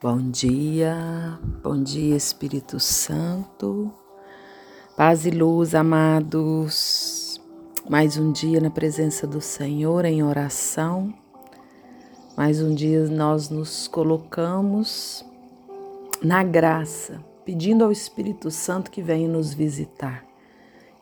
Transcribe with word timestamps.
Bom 0.00 0.30
dia, 0.30 0.96
bom 1.60 1.82
dia 1.82 2.14
Espírito 2.14 2.78
Santo, 2.78 3.92
paz 4.96 5.26
e 5.26 5.30
luz, 5.30 5.74
amados. 5.74 7.40
Mais 7.90 8.16
um 8.16 8.30
dia 8.30 8.60
na 8.60 8.70
presença 8.70 9.26
do 9.26 9.40
Senhor 9.40 10.04
em 10.04 10.22
oração, 10.22 11.12
mais 12.36 12.62
um 12.62 12.72
dia 12.76 13.08
nós 13.08 13.50
nos 13.50 13.88
colocamos 13.88 15.24
na 16.22 16.44
graça, 16.44 17.20
pedindo 17.44 17.82
ao 17.82 17.90
Espírito 17.90 18.52
Santo 18.52 18.92
que 18.92 19.02
venha 19.02 19.28
nos 19.28 19.52
visitar, 19.52 20.24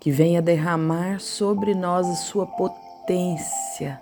que 0.01 0.11
venha 0.11 0.41
derramar 0.41 1.21
sobre 1.21 1.75
nós 1.75 2.09
a 2.09 2.15
sua 2.15 2.47
potência, 2.47 4.01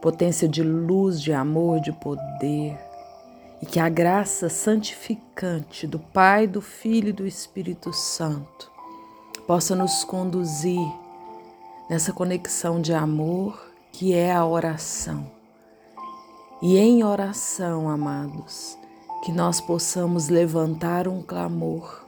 potência 0.00 0.48
de 0.48 0.62
luz, 0.62 1.20
de 1.20 1.34
amor, 1.34 1.80
de 1.80 1.92
poder 1.92 2.78
e 3.60 3.66
que 3.66 3.80
a 3.80 3.88
graça 3.88 4.48
santificante 4.48 5.86
do 5.86 5.98
Pai, 5.98 6.46
do 6.46 6.60
Filho 6.60 7.08
e 7.08 7.12
do 7.12 7.26
Espírito 7.26 7.92
Santo 7.92 8.70
possa 9.46 9.74
nos 9.74 10.04
conduzir 10.04 10.86
nessa 11.88 12.12
conexão 12.12 12.80
de 12.80 12.92
amor 12.92 13.72
que 13.92 14.12
é 14.12 14.32
a 14.32 14.44
oração. 14.44 15.30
E 16.60 16.76
em 16.76 17.04
oração, 17.04 17.88
amados, 17.88 18.76
que 19.24 19.32
nós 19.32 19.60
possamos 19.60 20.28
levantar 20.28 21.06
um 21.06 21.22
clamor 21.22 22.06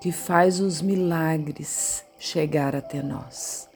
que 0.00 0.12
faz 0.12 0.60
os 0.60 0.80
milagres 0.80 2.04
chegar 2.18 2.74
até 2.74 3.02
nós, 3.02 3.68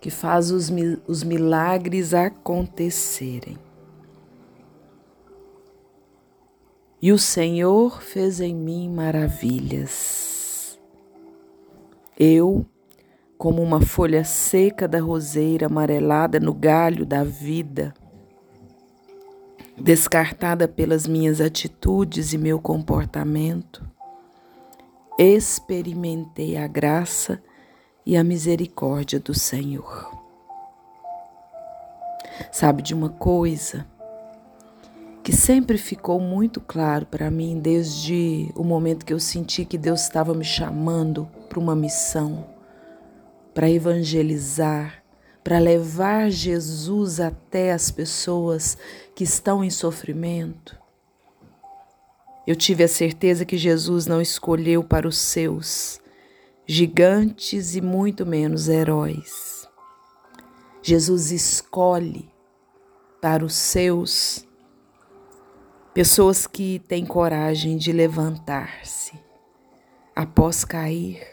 que 0.00 0.10
faz 0.10 0.50
os, 0.50 0.70
os 1.06 1.22
milagres 1.22 2.14
acontecerem. 2.14 3.58
E 7.00 7.12
o 7.12 7.18
Senhor 7.18 8.00
fez 8.00 8.40
em 8.40 8.54
mim 8.54 8.88
maravilhas. 8.88 10.78
Eu, 12.18 12.64
como 13.36 13.62
uma 13.62 13.82
folha 13.82 14.24
seca 14.24 14.88
da 14.88 14.98
roseira 14.98 15.66
amarelada 15.66 16.40
no 16.40 16.54
galho 16.54 17.04
da 17.04 17.22
vida, 17.22 17.92
descartada 19.76 20.66
pelas 20.66 21.06
minhas 21.06 21.38
atitudes 21.38 22.32
e 22.32 22.38
meu 22.38 22.58
comportamento, 22.58 23.86
experimentei 25.18 26.56
a 26.56 26.66
graça 26.66 27.42
e 28.06 28.16
a 28.16 28.24
misericórdia 28.24 29.20
do 29.20 29.34
Senhor. 29.34 30.10
Sabe 32.50 32.82
de 32.82 32.94
uma 32.94 33.10
coisa? 33.10 33.86
Que 35.26 35.32
sempre 35.32 35.76
ficou 35.76 36.20
muito 36.20 36.60
claro 36.60 37.04
para 37.04 37.28
mim 37.32 37.58
desde 37.58 38.48
o 38.54 38.62
momento 38.62 39.04
que 39.04 39.12
eu 39.12 39.18
senti 39.18 39.64
que 39.64 39.76
Deus 39.76 40.02
estava 40.02 40.32
me 40.32 40.44
chamando 40.44 41.28
para 41.48 41.58
uma 41.58 41.74
missão, 41.74 42.46
para 43.52 43.68
evangelizar, 43.68 45.02
para 45.42 45.58
levar 45.58 46.30
Jesus 46.30 47.18
até 47.18 47.72
as 47.72 47.90
pessoas 47.90 48.78
que 49.16 49.24
estão 49.24 49.64
em 49.64 49.68
sofrimento. 49.68 50.78
Eu 52.46 52.54
tive 52.54 52.84
a 52.84 52.88
certeza 52.88 53.44
que 53.44 53.58
Jesus 53.58 54.06
não 54.06 54.22
escolheu 54.22 54.84
para 54.84 55.08
os 55.08 55.18
seus 55.18 56.00
gigantes 56.64 57.74
e 57.74 57.80
muito 57.80 58.24
menos 58.24 58.68
heróis. 58.68 59.68
Jesus 60.80 61.32
escolhe 61.32 62.30
para 63.20 63.44
os 63.44 63.56
seus 63.56 64.45
Pessoas 65.96 66.46
que 66.46 66.78
têm 66.78 67.06
coragem 67.06 67.78
de 67.78 67.90
levantar-se 67.90 69.18
após 70.14 70.62
cair 70.62 71.26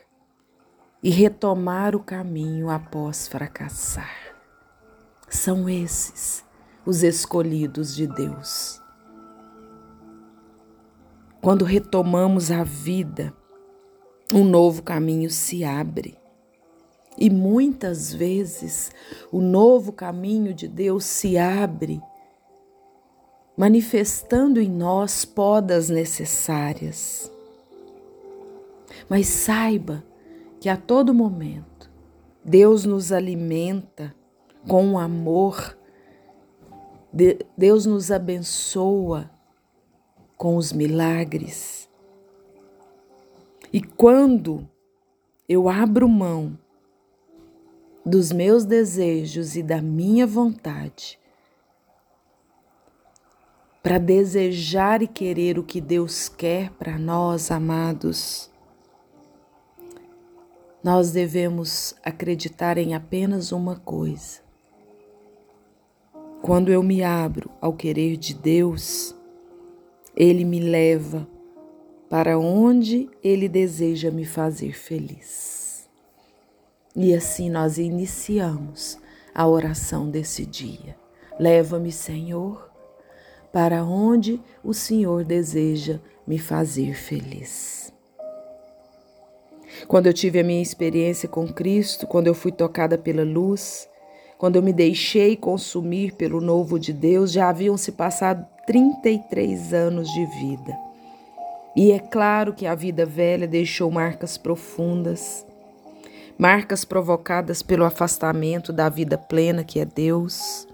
e 1.04 1.10
retomar 1.10 1.98
o 1.98 2.00
caminho 2.00 2.70
após 2.70 3.28
fracassar. 3.28 4.16
São 5.28 5.68
esses 5.68 6.46
os 6.86 7.04
escolhidos 7.04 7.94
de 7.94 8.08
Deus. 8.08 8.82
Quando 11.42 11.66
retomamos 11.66 12.50
a 12.50 12.64
vida, 12.64 13.34
um 14.32 14.46
novo 14.46 14.82
caminho 14.82 15.30
se 15.30 15.66
abre. 15.66 16.18
E 17.18 17.30
muitas 17.30 18.14
vezes 18.14 18.94
o 19.30 19.42
novo 19.42 19.92
caminho 19.92 20.54
de 20.54 20.70
Deus 20.70 21.04
se 21.04 21.38
abre 21.38 22.02
manifestando 23.58 24.60
em 24.60 24.70
nós 24.70 25.26
podas 25.26 25.90
necessárias. 25.90 27.32
Mas 29.10 29.28
saiba 29.28 30.04
que 30.60 30.70
a 30.70 30.78
todo 30.78 31.14
momento 31.14 31.90
Deus 32.44 32.86
nos 32.86 33.12
alimenta 33.12 34.16
com 34.68 34.98
amor, 34.98 35.78
Deus 37.58 37.86
nos 37.86 38.12
abençoa 38.12 39.30
com 40.38 40.56
os 40.56 40.74
milagres. 40.74 41.90
E 43.72 43.82
quando 43.82 44.68
eu 45.48 45.70
abro 45.70 46.08
mão 46.08 46.58
dos 48.06 48.32
meus 48.32 48.66
desejos 48.66 49.56
e 49.56 49.64
da 49.64 49.82
minha 49.82 50.28
vontade, 50.28 51.20
para 53.84 53.98
desejar 53.98 55.02
e 55.02 55.08
querer 55.08 55.60
o 55.60 55.64
que 55.64 55.82
Deus 55.82 56.30
quer 56.30 56.72
para 56.72 56.98
nós, 56.98 57.52
amados. 57.52 58.50
Nós 60.82 61.12
devemos 61.12 61.94
acreditar 62.02 62.78
em 62.78 62.96
apenas 62.96 63.52
uma 63.52 63.76
coisa. 63.76 64.40
Quando 66.42 66.72
eu 66.72 66.82
me 66.82 67.04
abro 67.04 67.52
ao 67.60 67.74
querer 67.74 68.16
de 68.16 68.34
Deus, 68.34 69.14
Ele 70.16 70.46
me 70.46 70.62
leva 70.62 71.28
para 72.10 72.40
onde 72.40 73.10
Ele 73.22 73.50
deseja 73.50 74.10
me 74.12 74.24
fazer 74.24 74.78
feliz. 74.78 75.90
E 76.96 77.14
assim 77.14 77.50
nós 77.50 77.78
iniciamos 77.78 78.98
a 79.36 79.46
oração 79.46 80.10
desse 80.10 80.46
dia. 80.46 80.96
Leva-me, 81.38 81.92
Senhor 81.92 82.73
para 83.54 83.84
onde 83.86 84.42
o 84.64 84.74
Senhor 84.74 85.24
deseja 85.24 86.00
me 86.26 86.40
fazer 86.40 86.96
feliz. 86.96 87.94
Quando 89.88 90.08
eu 90.08 90.14
tive 90.14 90.40
a 90.40 90.44
minha 90.44 90.62
experiência 90.62 91.30
com 91.30 91.48
Cristo, 91.48 92.08
quando 92.08 92.26
eu 92.26 92.34
fui 92.34 92.52
tocada 92.52 92.98
pela 92.98 93.24
luz, 93.24 93.88
quando 94.40 94.56
eu 94.56 94.64
me 94.64 94.74
deixei 94.74 95.38
consumir 95.38 96.14
pelo 96.14 96.42
novo 96.42 96.80
de 96.80 96.92
Deus, 96.92 97.32
já 97.32 97.48
haviam 97.48 97.78
se 97.78 97.92
passado 97.92 98.44
33 98.66 99.72
anos 99.72 100.10
de 100.10 100.26
vida. 100.26 100.76
E 101.76 101.92
é 101.92 102.00
claro 102.00 102.54
que 102.54 102.66
a 102.66 102.74
vida 102.74 103.06
velha 103.06 103.48
deixou 103.48 103.92
marcas 103.92 104.38
profundas, 104.38 105.46
marcas 106.38 106.84
provocadas 106.84 107.62
pelo 107.62 107.86
afastamento 107.86 108.74
da 108.74 108.90
vida 108.90 109.18
plena 109.18 109.64
que 109.64 109.80
é 109.80 109.86
Deus, 109.86 110.68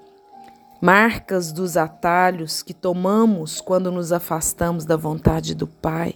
marcas 0.82 1.52
dos 1.52 1.76
atalhos 1.76 2.62
que 2.62 2.74
tomamos 2.74 3.60
quando 3.60 3.92
nos 3.92 4.12
afastamos 4.12 4.86
da 4.86 4.96
vontade 4.96 5.54
do 5.54 5.68
Pai. 5.68 6.16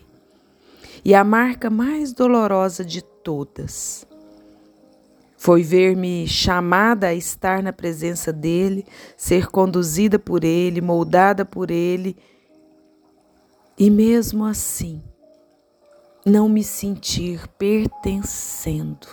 E 1.04 1.14
a 1.14 1.24
marca 1.24 1.70
mais 1.70 2.14
dolorosa 2.14 2.86
de 2.86 3.02
todas 3.02 4.08
foi 5.36 5.62
ver-me 5.62 6.26
chamada 6.26 7.08
a 7.08 7.14
estar 7.14 7.62
na 7.62 7.74
presença 7.74 8.32
dele, 8.32 8.86
ser 9.18 9.48
conduzida 9.48 10.18
por 10.18 10.46
ele, 10.46 10.80
moldada 10.80 11.44
por 11.44 11.70
ele, 11.70 12.16
e 13.78 13.90
mesmo 13.90 14.46
assim 14.46 15.04
não 16.26 16.48
me 16.48 16.64
sentir 16.64 17.46
pertencendo 17.58 19.08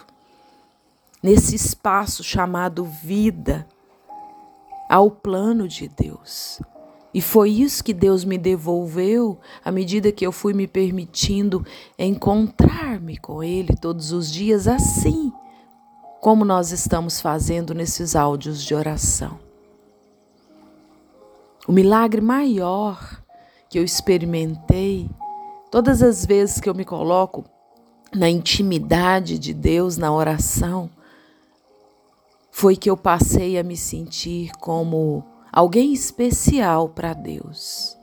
nesse 1.21 1.57
espaço 1.57 2.23
chamado 2.23 2.85
vida 2.85 3.67
ao 4.91 5.09
plano 5.09 5.69
de 5.69 5.87
Deus. 5.87 6.61
E 7.15 7.23
foi 7.23 7.51
isso 7.51 7.85
que 7.85 7.95
Deus 7.95 8.25
me 8.25 8.37
devolveu 8.37 9.39
à 9.65 9.71
medida 9.71 10.11
que 10.11 10.27
eu 10.27 10.33
fui 10.33 10.53
me 10.53 10.67
permitindo 10.67 11.65
encontrar-me 11.97 13.17
com 13.17 13.41
Ele 13.41 13.77
todos 13.81 14.11
os 14.11 14.31
dias, 14.33 14.67
assim 14.67 15.33
como 16.21 16.45
nós 16.45 16.73
estamos 16.73 17.21
fazendo 17.21 17.73
nesses 17.73 18.17
áudios 18.17 18.65
de 18.65 18.75
oração. 18.75 19.39
O 21.69 21.73
milagre 21.73 22.21
maior 22.21 23.23
que 23.69 23.79
eu 23.79 23.85
experimentei, 23.85 25.09
todas 25.71 26.03
as 26.03 26.27
vezes 26.27 26.61
que 26.61 26.69
eu 26.69 26.75
me 26.75 26.85
coloco 26.85 27.45
na 28.13 28.29
intimidade 28.29 29.39
de 29.39 29.55
Deus, 29.55 29.97
na 29.97 30.13
oração, 30.13 30.91
foi 32.61 32.77
que 32.77 32.91
eu 32.91 32.97
passei 32.97 33.59
a 33.59 33.63
me 33.63 33.75
sentir 33.75 34.51
como 34.61 35.25
alguém 35.51 35.95
especial 35.95 36.91
para 36.91 37.15
Deus, 37.15 37.97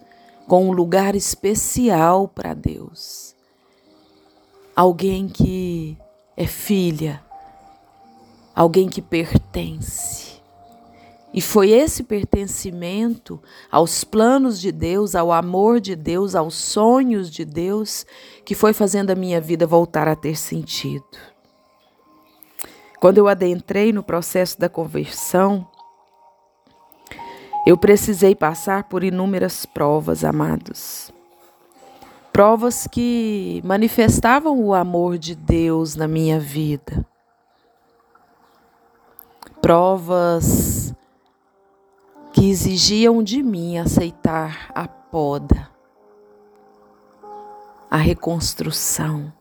com 0.48 0.70
um 0.70 0.72
lugar 0.72 1.14
especial 1.16 2.28
para 2.28 2.56
Deus. 2.56 3.36
Alguém 4.76 5.28
que 5.28 5.96
é 6.36 6.48
filha, 6.48 7.24
alguém 8.56 8.90
que 8.90 9.00
pertence. 9.00 10.42
E 11.32 11.40
foi 11.40 11.70
esse 11.70 12.02
pertencimento 12.02 13.40
aos 13.72 14.04
planos 14.04 14.60
de 14.60 14.72
Deus, 14.72 15.14
ao 15.14 15.32
amor 15.32 15.80
de 15.80 15.96
Deus, 15.96 16.34
aos 16.34 16.56
sonhos 16.56 17.30
de 17.30 17.46
Deus, 17.46 18.08
que 18.44 18.56
foi 18.56 18.74
fazendo 18.74 19.12
a 19.12 19.16
minha 19.16 19.40
vida 19.40 19.68
voltar 19.68 20.08
a 20.08 20.16
ter 20.16 20.36
sentido. 20.36 21.37
Quando 23.00 23.20
eu 23.20 23.28
adentrei 23.28 23.94
no 23.94 24.02
processo 24.02 24.60
da 24.60 24.68
conversão, 24.68 25.68
eu 27.66 27.78
precisei 27.78 28.34
passar 28.34 28.86
por 28.86 29.04
inúmeras 29.04 29.66
provas, 29.66 30.24
amados. 30.24 31.12
Provas 32.32 32.88
que 32.88 33.62
manifestavam 33.64 34.64
o 34.64 34.74
amor 34.74 35.18
de 35.18 35.36
Deus 35.36 35.96
na 35.96 36.08
minha 36.08 36.40
vida. 36.40 37.06
Provas 39.62 40.94
que 42.32 42.50
exigiam 42.50 43.22
de 43.22 43.44
mim 43.44 43.78
aceitar 43.78 44.72
a 44.74 44.88
poda, 44.88 45.70
a 47.90 47.98
reconstrução. 47.98 49.34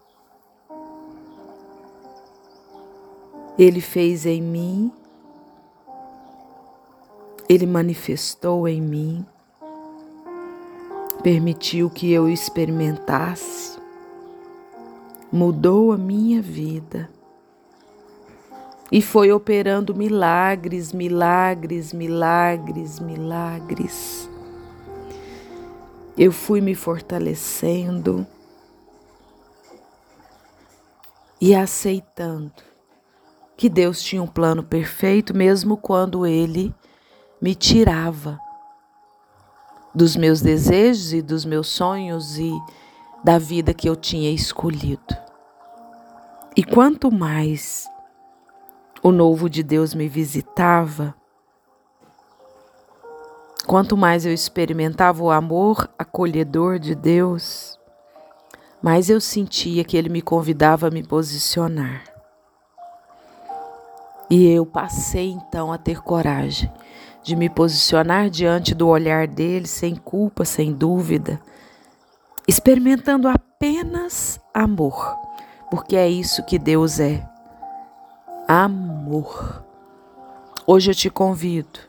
Ele 3.58 3.80
fez 3.80 4.26
em 4.26 4.42
mim. 4.42 4.92
Ele 7.48 7.64
manifestou 7.64 8.66
em 8.66 8.80
mim, 8.80 9.24
permitiu 11.22 11.88
que 11.88 12.10
eu 12.10 12.28
experimentasse, 12.28 13.78
mudou 15.30 15.92
a 15.92 15.96
minha 15.96 16.42
vida. 16.42 17.08
E 18.90 19.00
foi 19.00 19.30
operando 19.30 19.94
milagres, 19.94 20.92
milagres, 20.92 21.92
milagres, 21.92 22.98
milagres. 22.98 24.28
Eu 26.18 26.32
fui 26.32 26.60
me 26.60 26.74
fortalecendo 26.74 28.26
e 31.40 31.54
aceitando 31.54 32.65
que 33.56 33.68
Deus 33.68 34.02
tinha 34.02 34.22
um 34.22 34.26
plano 34.26 34.62
perfeito, 34.62 35.34
mesmo 35.34 35.76
quando 35.76 36.26
Ele 36.26 36.74
me 37.40 37.54
tirava 37.54 38.38
dos 39.94 40.14
meus 40.14 40.42
desejos 40.42 41.12
e 41.14 41.22
dos 41.22 41.44
meus 41.44 41.68
sonhos 41.68 42.38
e 42.38 42.52
da 43.24 43.38
vida 43.38 43.72
que 43.72 43.88
eu 43.88 43.96
tinha 43.96 44.30
escolhido. 44.30 45.16
E 46.54 46.62
quanto 46.62 47.10
mais 47.10 47.86
o 49.02 49.10
novo 49.10 49.48
de 49.48 49.62
Deus 49.62 49.94
me 49.94 50.08
visitava, 50.08 51.14
quanto 53.66 53.96
mais 53.96 54.26
eu 54.26 54.32
experimentava 54.32 55.22
o 55.22 55.30
amor 55.30 55.88
acolhedor 55.98 56.78
de 56.78 56.94
Deus, 56.94 57.78
mais 58.82 59.08
eu 59.08 59.20
sentia 59.20 59.82
que 59.82 59.96
Ele 59.96 60.08
me 60.08 60.20
convidava 60.20 60.88
a 60.88 60.90
me 60.90 61.02
posicionar. 61.02 62.15
E 64.28 64.48
eu 64.48 64.66
passei 64.66 65.30
então 65.30 65.72
a 65.72 65.78
ter 65.78 66.02
coragem 66.02 66.70
de 67.22 67.36
me 67.36 67.48
posicionar 67.48 68.28
diante 68.28 68.74
do 68.74 68.88
olhar 68.88 69.26
dele 69.26 69.66
sem 69.66 69.94
culpa, 69.94 70.44
sem 70.44 70.72
dúvida, 70.72 71.40
experimentando 72.46 73.28
apenas 73.28 74.40
amor, 74.54 75.16
porque 75.70 75.96
é 75.96 76.08
isso 76.08 76.44
que 76.44 76.58
Deus 76.58 77.00
é. 77.00 77.28
Amor. 78.48 79.64
Hoje 80.66 80.90
eu 80.90 80.94
te 80.94 81.10
convido 81.10 81.80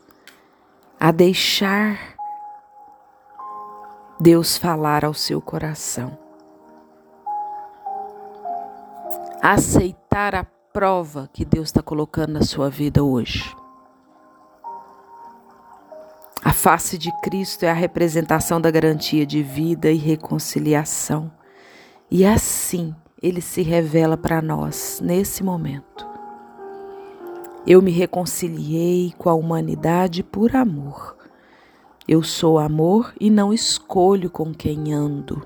a 0.99 1.11
deixar 1.11 2.17
Deus 4.19 4.57
falar 4.57 5.05
ao 5.05 5.13
seu 5.13 5.39
coração. 5.39 6.17
Aceitar 9.41 10.33
a 10.33 10.43
prova 10.77 11.27
que 11.33 11.43
Deus 11.43 11.69
está 11.69 11.81
colocando 11.81 12.33
na 12.33 12.43
sua 12.43 12.69
vida 12.69 13.03
hoje. 13.03 13.51
A 16.45 16.53
face 16.53 16.99
de 16.99 17.11
Cristo 17.23 17.63
é 17.63 17.71
a 17.71 17.73
representação 17.73 18.61
da 18.61 18.69
garantia 18.69 19.25
de 19.25 19.41
vida 19.41 19.89
e 19.89 19.95
reconciliação. 19.95 21.31
E 22.11 22.23
assim 22.23 22.93
ele 23.19 23.41
se 23.41 23.63
revela 23.63 24.15
para 24.15 24.39
nós 24.39 25.01
nesse 25.03 25.43
momento. 25.43 26.05
Eu 27.65 27.81
me 27.81 27.89
reconciliei 27.89 29.15
com 29.17 29.31
a 29.31 29.33
humanidade 29.33 30.21
por 30.21 30.55
amor. 30.55 31.17
Eu 32.07 32.21
sou 32.21 32.59
amor 32.59 33.15
e 33.19 33.31
não 33.31 33.51
escolho 33.51 34.29
com 34.29 34.53
quem 34.53 34.93
ando. 34.93 35.43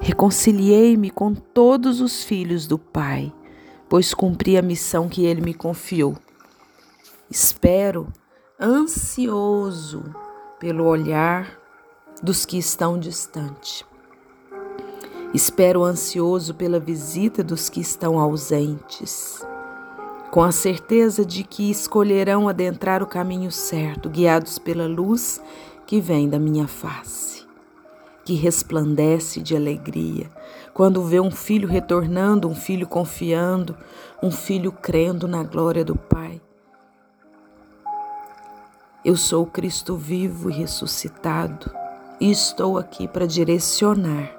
Reconciliei-me 0.00 1.10
com 1.10 1.32
todos 1.32 2.00
os 2.00 2.24
filhos 2.24 2.66
do 2.66 2.76
Pai, 2.76 3.32
pois 3.90 4.14
cumpri 4.14 4.56
a 4.56 4.62
missão 4.62 5.08
que 5.08 5.26
ele 5.26 5.40
me 5.40 5.52
confiou. 5.52 6.16
Espero 7.28 8.06
ansioso 8.58 10.14
pelo 10.60 10.84
olhar 10.84 11.58
dos 12.22 12.46
que 12.46 12.56
estão 12.56 12.96
distante. 12.96 13.84
Espero 15.34 15.82
ansioso 15.82 16.54
pela 16.54 16.78
visita 16.78 17.42
dos 17.42 17.68
que 17.68 17.80
estão 17.80 18.18
ausentes, 18.18 19.44
com 20.30 20.42
a 20.42 20.52
certeza 20.52 21.24
de 21.24 21.42
que 21.42 21.70
escolherão 21.70 22.48
adentrar 22.48 23.02
o 23.02 23.06
caminho 23.06 23.50
certo, 23.50 24.08
guiados 24.08 24.58
pela 24.58 24.86
luz 24.86 25.40
que 25.86 26.00
vem 26.00 26.28
da 26.28 26.38
minha 26.38 26.68
face, 26.68 27.44
que 28.24 28.34
resplandece 28.34 29.40
de 29.40 29.56
alegria, 29.56 30.30
quando 30.80 31.04
vê 31.04 31.20
um 31.20 31.30
filho 31.30 31.68
retornando, 31.68 32.48
um 32.48 32.54
filho 32.54 32.86
confiando, 32.86 33.76
um 34.22 34.30
filho 34.30 34.72
crendo 34.72 35.28
na 35.28 35.42
glória 35.42 35.84
do 35.84 35.94
Pai 35.94 36.40
eu 39.02 39.16
sou 39.16 39.46
Cristo 39.46 39.96
vivo 39.96 40.50
e 40.50 40.52
ressuscitado 40.52 41.70
e 42.20 42.30
estou 42.30 42.76
aqui 42.76 43.08
para 43.08 43.26
direcionar 43.26 44.30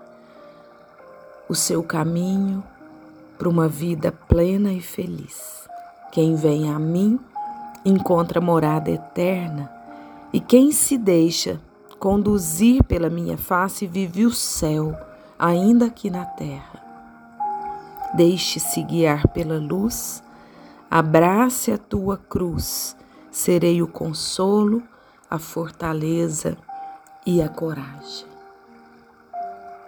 o 1.49 1.55
seu 1.55 1.81
caminho 1.81 2.63
para 3.37 3.49
uma 3.49 3.67
vida 3.67 4.11
plena 4.11 4.71
e 4.71 4.79
feliz. 4.79 5.67
Quem 6.11 6.35
vem 6.35 6.69
a 6.69 6.77
mim 6.77 7.19
encontra 7.83 8.39
morada 8.39 8.91
eterna 8.91 9.71
e 10.31 10.39
quem 10.39 10.71
se 10.71 10.95
deixa 10.95 11.59
conduzir 11.97 12.83
pela 12.83 13.09
minha 13.09 13.37
face 13.37 13.87
vive 13.87 14.25
o 14.25 14.31
céu, 14.31 14.95
ainda 15.41 15.87
aqui 15.87 16.09
na 16.09 16.23
terra. 16.23 16.79
Deixe-se 18.13 18.81
guiar 18.83 19.27
pela 19.29 19.57
luz, 19.57 20.23
abrace 20.89 21.71
a 21.71 21.77
tua 21.77 22.17
cruz 22.17 22.95
serei 23.31 23.81
o 23.81 23.87
consolo, 23.87 24.83
a 25.29 25.39
fortaleza 25.39 26.57
e 27.25 27.41
a 27.41 27.47
coragem. 27.47 28.27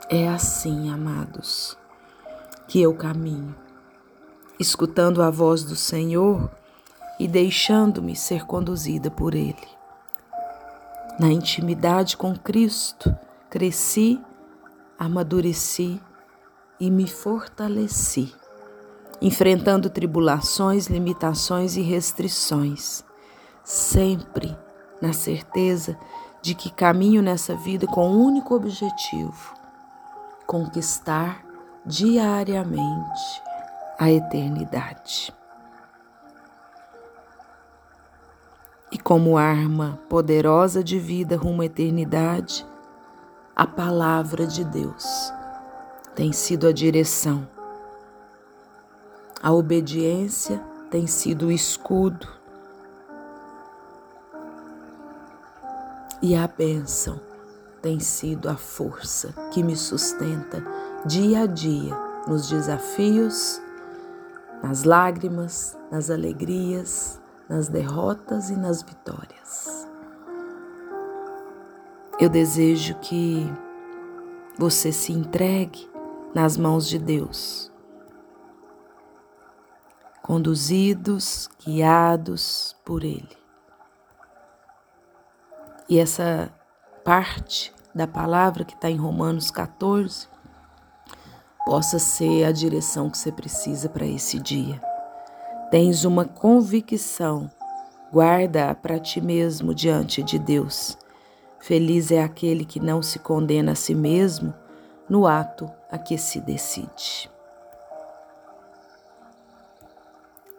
É 0.10 0.29
assim, 0.29 0.89
amados, 0.89 1.77
que 2.67 2.81
eu 2.81 2.93
caminho, 2.93 3.53
escutando 4.57 5.22
a 5.22 5.29
voz 5.29 5.63
do 5.63 5.75
Senhor 5.75 6.50
e 7.19 7.27
deixando-me 7.27 8.15
ser 8.15 8.45
conduzida 8.45 9.12
por 9.12 9.36
Ele. 9.36 9.67
Na 11.19 11.27
intimidade 11.27 12.15
com 12.15 12.36
Cristo, 12.36 13.15
cresci, 13.50 14.22
amadureci 15.05 16.01
e 16.79 16.89
me 16.89 17.07
fortaleci, 17.07 18.33
enfrentando 19.22 19.89
tribulações, 19.89 20.88
limitações 20.88 21.75
e 21.75 21.81
restrições 21.81 23.03
sempre 23.63 24.57
na 25.01 25.13
certeza 25.13 25.98
de 26.41 26.53
que 26.53 26.69
caminho 26.69 27.22
nessa 27.22 27.55
vida 27.55 27.88
com 27.88 28.10
um 28.10 28.22
único 28.22 28.53
objetivo: 28.53 29.53
conquistar 30.45 31.43
diariamente 31.86 33.41
a 33.98 34.12
eternidade. 34.12 35.33
E 38.91 38.98
como 38.98 39.38
arma 39.38 40.00
poderosa 40.07 40.83
de 40.83 41.00
vida 41.00 41.36
rumo 41.36 41.63
à 41.63 41.65
eternidade, 41.65 42.65
a 43.55 43.67
palavra 43.67 44.48
de 44.48 44.63
Deus 44.63 45.31
tem 46.15 46.31
sido 46.31 46.67
a 46.67 46.72
direção. 46.72 47.48
A 49.41 49.51
obediência 49.51 50.60
tem 50.89 51.05
sido 51.05 51.48
o 51.48 51.51
escudo 51.51 52.27
e 56.22 56.36
a 56.36 56.48
bênção 56.48 57.19
tem 57.81 58.00
sido 58.00 58.50
a 58.50 58.55
força 58.55 59.33
que 59.51 59.62
me 59.62 59.75
sustenta 59.75 60.63
dia 61.05 61.41
a 61.41 61.45
dia 61.45 61.95
nos 62.27 62.50
desafios, 62.50 63.62
nas 64.63 64.83
lágrimas, 64.83 65.77
nas 65.91 66.10
alegrias, 66.10 67.19
nas 67.50 67.67
derrotas 67.67 68.50
e 68.50 68.55
nas 68.55 68.81
vitórias. 68.81 69.73
Eu 72.20 72.29
desejo 72.29 72.93
que 73.00 73.51
você 74.58 74.91
se 74.91 75.12
entregue 75.12 75.89
nas 76.34 76.55
mãos 76.55 76.88
de 76.88 77.00
Deus, 77.00 77.72
conduzidos, 80.22 81.50
guiados 81.65 82.75
por 82.86 83.03
Ele. 83.03 83.36
E 85.89 86.00
essa 86.00 86.53
parte 87.03 87.74
da 87.96 88.08
palavra 88.08 88.63
que 88.63 88.75
está 88.75 88.91
em 88.91 88.96
Romanos 88.96 89.50
14 89.50 90.27
possa 91.65 91.98
ser 91.98 92.46
a 92.46 92.51
direção 92.51 93.10
que 93.10 93.17
você 93.17 93.32
precisa 93.32 93.89
para 93.89 94.05
esse 94.05 94.39
dia. 94.39 94.79
Tens 95.72 96.05
uma 96.05 96.25
convicção, 96.25 97.50
guarda 98.12 98.75
para 98.75 99.00
ti 99.00 99.20
mesmo 99.20 99.74
diante 99.74 100.22
de 100.22 100.38
Deus. 100.38 100.96
Feliz 101.63 102.12
é 102.12 102.22
aquele 102.22 102.65
que 102.65 102.77
não 102.77 103.01
se 103.01 103.17
condena 103.17 103.72
a 103.72 103.75
si 103.75 103.96
mesmo 103.96 104.53
no 105.08 105.25
ato 105.25 105.72
a 105.89 105.98
que 105.98 106.17
se 106.17 106.41
decide. 106.41 107.32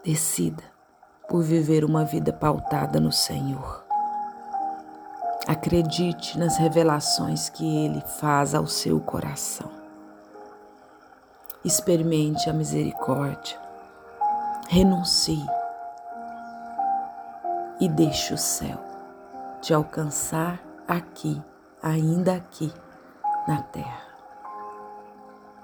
Decida 0.02 0.62
por 1.28 1.42
viver 1.42 1.84
uma 1.84 2.06
vida 2.06 2.32
pautada 2.32 2.98
no 2.98 3.12
Senhor. 3.12 3.84
Acredite 5.46 6.38
nas 6.38 6.56
revelações 6.56 7.50
que 7.50 7.84
Ele 7.84 8.00
faz 8.18 8.54
ao 8.54 8.66
seu 8.66 8.98
coração. 8.98 9.70
Experimente 11.62 12.48
a 12.48 12.52
misericórdia. 12.54 13.58
Renuncie 14.70 15.44
e 17.78 17.90
deixe 17.90 18.32
o 18.32 18.38
céu 18.38 18.82
te 19.60 19.74
alcançar 19.74 20.63
aqui, 20.88 21.42
ainda 21.82 22.34
aqui 22.34 22.72
na 23.46 23.62
terra. 23.62 24.04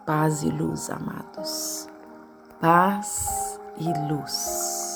Paz 0.07 0.43
e 0.43 0.51
luz, 0.51 0.91
amados. 0.91 1.89
Paz 2.61 3.61
e 3.79 4.13
luz. 4.13 4.90